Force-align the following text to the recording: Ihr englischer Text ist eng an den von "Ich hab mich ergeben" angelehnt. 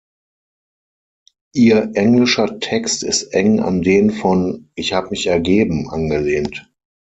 Ihr 1.53 1.91
englischer 1.93 2.59
Text 2.59 3.03
ist 3.03 3.33
eng 3.35 3.59
an 3.59 3.83
den 3.83 4.09
von 4.09 4.71
"Ich 4.73 4.93
hab 4.93 5.11
mich 5.11 5.27
ergeben" 5.27 5.91
angelehnt. 5.91 6.71